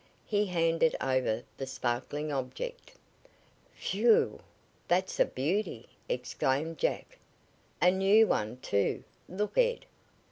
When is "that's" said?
4.87-5.19